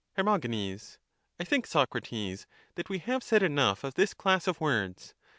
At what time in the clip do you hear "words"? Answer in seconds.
4.59-5.13